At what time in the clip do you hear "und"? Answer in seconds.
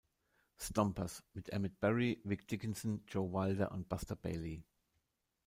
3.71-3.87